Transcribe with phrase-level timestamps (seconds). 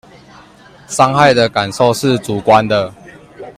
[0.89, 2.91] 傷害的感受是主觀的